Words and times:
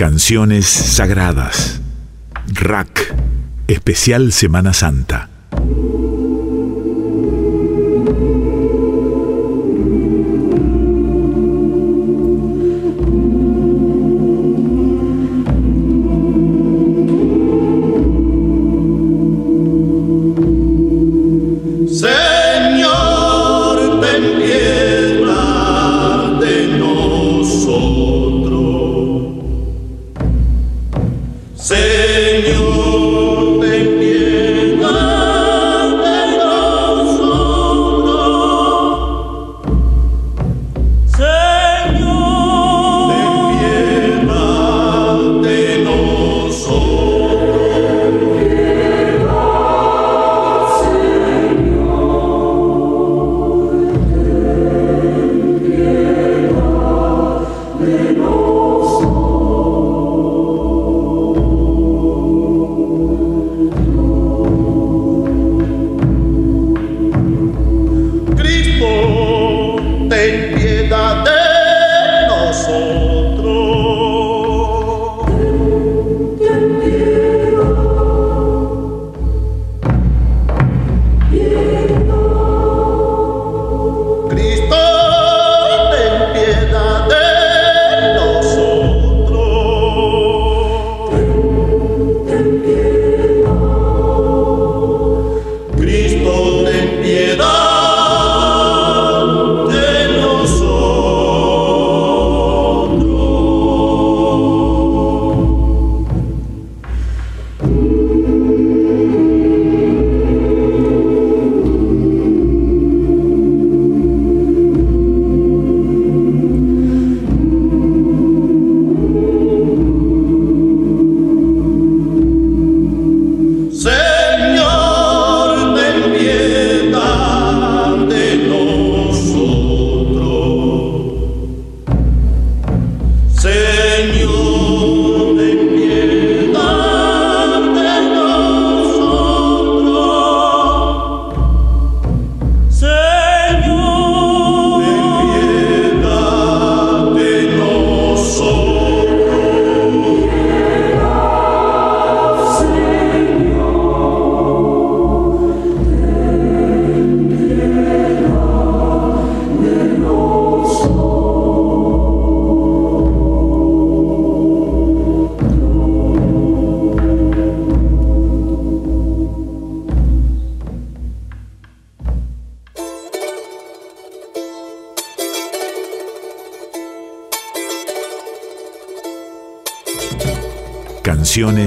Canciones 0.00 0.64
sagradas. 0.64 1.82
Rack. 2.54 3.14
Especial 3.68 4.32
Semana 4.32 4.72
Santa. 4.72 5.28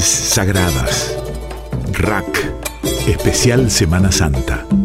Sagradas. 0.00 1.16
Rack. 1.92 2.52
Especial 3.06 3.70
Semana 3.70 4.10
Santa. 4.10 4.81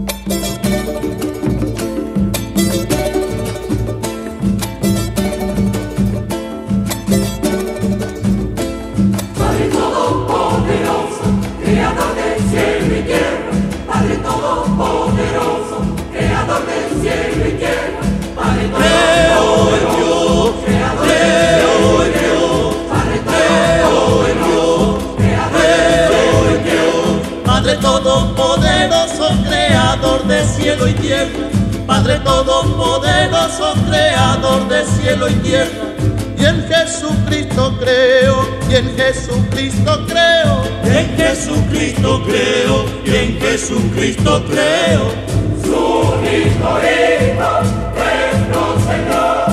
Todopoderoso, 33.47 33.74
creador 33.90 34.68
de 34.68 34.85
cielo 34.85 35.30
y 35.30 35.34
tierra. 35.35 35.69
Y 36.38 36.46
en 36.46 36.68
Jesucristo 36.68 37.75
creo, 37.80 38.47
y 38.69 38.75
en 38.75 38.96
Jesucristo 38.96 40.06
creo, 40.08 40.63
y 40.84 40.97
en 40.97 41.18
Jesucristo 41.18 42.24
creo, 42.25 42.86
y 43.06 43.16
en 43.16 43.40
Jesucristo 43.40 44.44
creo. 44.47 45.12
Su 45.63 46.13
Hijo, 46.24 46.80
nuestro 47.88 48.63
Señor, 48.88 49.46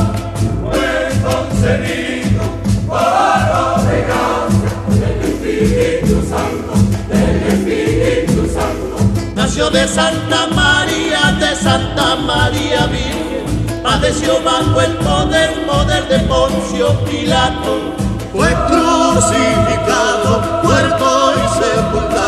fue 0.62 0.92
concebido 1.24 2.42
para 2.88 3.82
de 3.82 3.98
gracia 4.02 4.70
del 5.00 5.18
Espíritu 5.30 6.16
Santo, 6.28 6.72
del 7.08 7.36
Espíritu 7.48 8.40
Santo. 8.52 8.94
Nació 9.34 9.70
de 9.70 9.88
Santa 9.88 10.46
María 10.48 10.84
de 11.40 11.56
Santa 11.56 12.16
María 12.16 12.86
Virgen, 12.86 13.23
padeció 13.84 14.42
bajo 14.42 14.80
el 14.80 14.92
poder, 14.96 15.66
poder 15.66 16.08
de 16.08 16.18
Poncio 16.20 16.98
Pilato. 17.04 17.94
Fue 18.32 18.48
crucificado, 18.66 20.40
muerto 20.64 21.34
y 21.36 21.48
sepultado. 21.62 22.23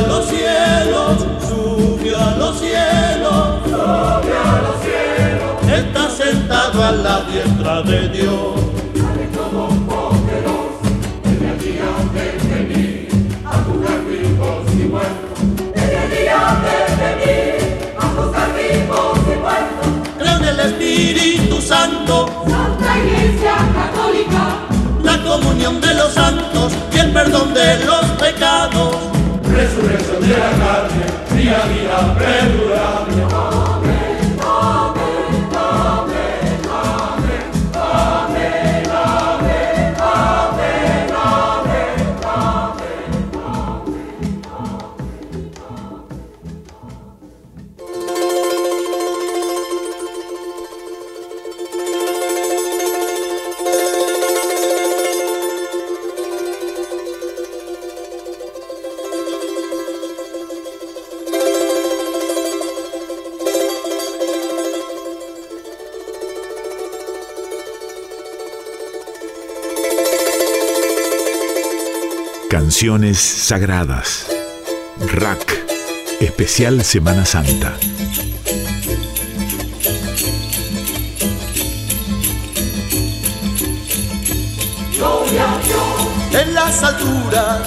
a 0.00 0.08
los 0.08 0.26
cielos, 0.26 1.26
sube 1.46 2.14
a 2.14 2.36
los 2.36 2.58
cielos, 2.58 3.62
sube 3.64 4.36
a 4.36 4.62
los 4.64 4.76
cielos. 4.82 5.78
Está 5.78 6.10
sentado 6.10 6.82
a 6.82 6.92
la 6.92 7.20
diestra 7.22 7.82
de 7.82 8.08
Dios. 8.08 8.60
Sale 8.94 9.28
como 9.36 9.68
un 9.68 9.86
desde 11.24 11.48
allí 11.48 11.78
antes 11.78 12.48
de 12.48 12.54
venir, 12.54 13.08
a 13.44 13.52
jugar 13.64 14.00
vivos 14.06 14.72
y 14.72 14.88
muertos. 14.88 15.38
Desde 15.74 15.98
allí 15.98 16.28
antes 16.28 16.98
de 16.98 17.04
venir, 17.10 17.94
a 17.98 18.06
juzgar 18.14 18.50
vivos 18.56 19.18
y 19.26 19.38
muertos. 19.38 19.88
Creo 20.18 20.36
en 20.36 20.44
el 20.44 20.60
Espíritu 20.60 21.60
Santo, 21.60 22.44
Santa 22.48 22.98
Iglesia 22.98 23.54
Católica, 23.74 24.42
la 25.02 25.22
comunión 25.22 25.80
de 25.80 25.94
los 25.94 26.12
santos 26.12 26.72
y 26.94 26.98
el 26.98 27.12
perdón 27.12 27.52
de 27.54 27.84
los 27.84 27.99
Canciones 72.50 73.20
sagradas. 73.20 74.26
Rack. 75.12 75.56
Especial 76.18 76.82
Semana 76.82 77.24
Santa. 77.24 77.72
En 86.32 86.52
las 86.52 86.82
alturas, 86.82 87.60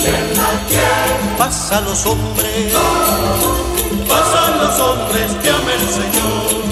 pasan 1.38 1.86
los 1.86 2.06
hombres, 2.06 2.74
pasan 4.10 4.58
los 4.58 4.80
hombres 4.82 5.32
que 5.42 5.50
amen 5.50 5.80
el 5.80 5.88
Señor. 5.88 6.64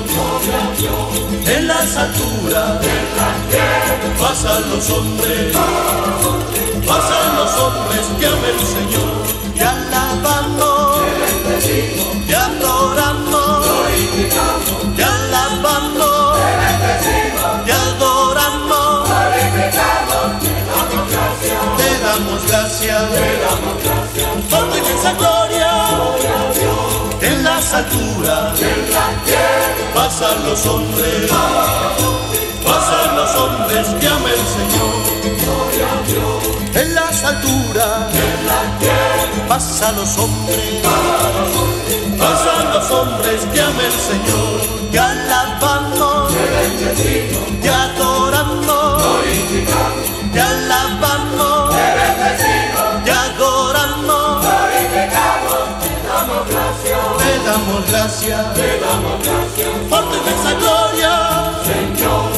En 1.48 1.66
las 1.66 1.96
alturas, 1.96 2.86
pasan 4.20 4.70
los 4.70 4.90
hombres, 4.90 5.56
pasan 6.88 7.36
los 7.38 7.52
hombres 7.58 8.06
que 8.20 8.26
amen 8.28 8.56
el 8.60 8.66
Señor. 8.66 9.12
Te 9.56 9.64
alabamos, 9.64 11.02
te 12.28 12.36
adoramos, 12.36 13.66
te 14.96 15.04
alabamos, 15.04 16.38
te 17.66 17.74
adoramos. 17.74 19.10
Te 21.78 22.00
damos 22.00 22.48
gracias, 22.48 23.04
por 24.50 24.70
tu 24.70 24.78
inmensa 24.78 25.14
gloria, 25.14 25.72
en 27.22 27.44
las 27.44 27.74
alturas, 27.74 28.60
pasan 29.94 30.44
los 30.46 30.66
hombres, 30.66 31.32
pasan 32.64 33.16
los 33.16 33.36
hombres 33.36 33.88
que 34.00 34.08
amen 34.08 34.34
el 34.34 34.48
Señor. 34.48 35.12
En 35.74 36.31
las 37.12 37.24
alturas, 37.26 38.08
pasan 39.50 39.96
los 39.98 40.18
hombres, 40.18 40.82
pasan 42.18 42.74
los 42.74 42.92
hombres 42.92 43.42
que 43.54 43.62
amen 43.62 43.86
el 43.86 43.92
Señor. 43.92 44.62
Te 44.92 45.00
alabamos, 45.00 46.34
te 47.62 47.70
adoramos, 47.70 49.04
te 50.32 50.42
alabamos, 50.42 51.76
te 53.04 53.12
adoramos, 53.12 54.46
te 57.18 57.40
damos 57.46 57.92
gracias, 57.92 58.46
por 59.90 60.04
tu 60.12 60.18
gloria, 60.60 61.14
Señor 61.66 62.31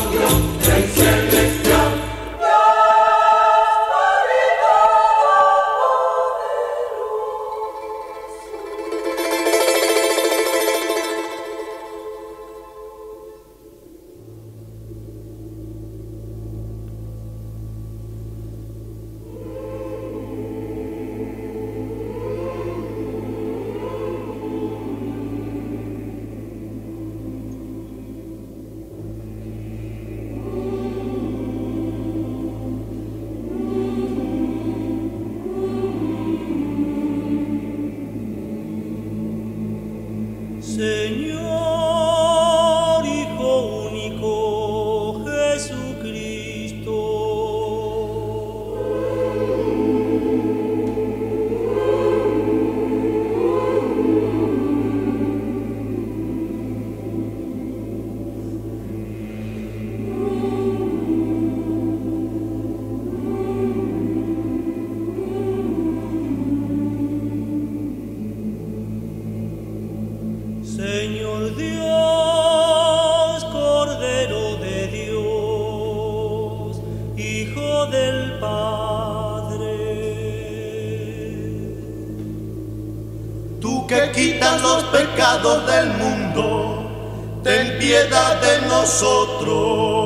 Del 77.91 78.39
Padre. 78.39 78.73
tú 83.63 83.87
que 83.87 84.11
quitas 84.11 84.61
los 84.61 84.83
pecados 84.85 85.65
del 85.65 85.87
mundo, 85.93 87.39
ten 87.43 87.77
piedad 87.79 88.41
de 88.41 88.67
nosotros. 88.67 90.02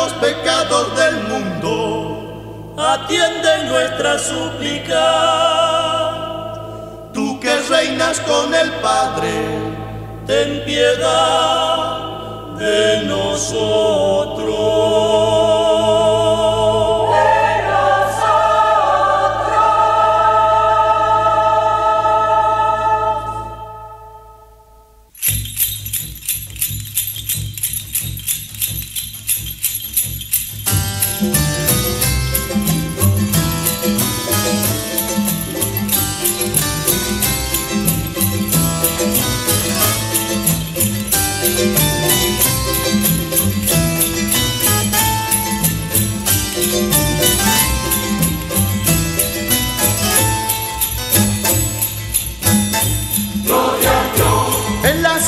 Los 0.00 0.12
pecados 0.14 0.96
del 0.96 1.16
mundo, 1.28 2.74
Atiende 2.78 3.64
nuestra 3.64 4.18
súplica. 4.18 5.04
tú 7.12 7.40
que 7.40 7.52
reinas 7.68 8.20
con 8.20 8.54
el 8.54 8.70
Padre, 8.74 9.32
ten 10.28 10.62
piedad 10.64 12.54
de 12.56 13.02
nosotros. 13.06 14.37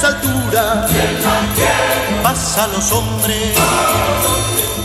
las 0.00 0.14
alturas. 0.14 0.90
Pasan 2.23 2.73
los 2.73 2.92
hombres, 2.92 3.52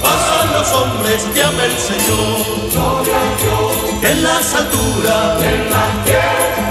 pasan 0.02 0.54
los 0.54 0.72
hombres 0.74 1.24
que 1.34 1.44
ama 1.44 1.64
el 1.64 1.78
Señor. 1.78 2.46
En 4.04 4.24
las 4.24 4.56
alturas. 4.56 5.42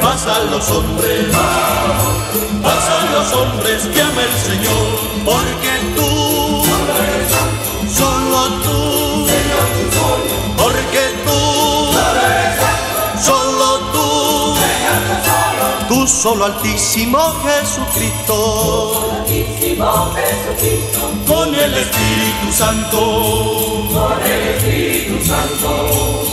Pasan 0.03 0.51
los 0.51 0.71
hombres, 0.71 1.27
pasan 2.63 3.13
los 3.15 3.33
hombres 3.33 3.83
que 3.95 4.03
ama 4.03 4.23
el 4.23 4.39
Señor, 4.39 4.87
porque 5.25 5.94
tú 15.95 16.07
solo 16.07 16.47
altísimo 16.47 17.19
Jesucristo. 17.45 19.11
Con 21.27 21.55
el 21.55 21.75
Espíritu 21.75 22.53
Santo, 22.53 23.87
con 23.93 24.23
el 24.23 24.49
Espíritu 24.57 25.25
Santo. 25.25 26.24